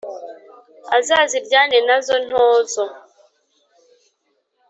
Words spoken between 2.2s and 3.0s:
ntozo